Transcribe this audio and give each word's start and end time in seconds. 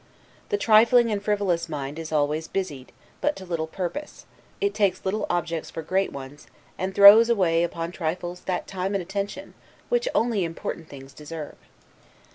The 0.49 0.57
trifling 0.57 1.11
and 1.11 1.21
frivolous 1.21 1.69
mind 1.69 1.99
is 1.99 2.11
always 2.11 2.47
busied, 2.47 2.91
but 3.21 3.35
to 3.35 3.45
little 3.45 3.67
purpose; 3.67 4.25
it 4.59 4.73
takes 4.73 5.05
little 5.05 5.27
objects 5.29 5.69
for 5.69 5.83
great 5.83 6.11
ones, 6.11 6.47
and 6.75 6.95
throws 6.95 7.29
away 7.29 7.61
upon 7.63 7.91
trifles 7.91 8.39
that 8.45 8.65
time 8.65 8.95
and 8.95 9.01
attention 9.03 9.53
which 9.89 10.07
only 10.15 10.43
important 10.43 10.89
things 10.89 11.13
deserve. 11.13 11.55